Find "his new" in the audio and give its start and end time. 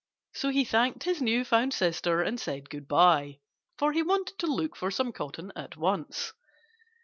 1.03-1.45